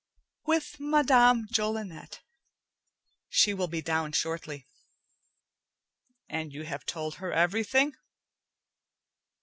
[0.47, 2.21] "With Madame Jolinet.
[3.29, 4.67] She will be down shortly."
[6.27, 7.93] "And you have told her everything?"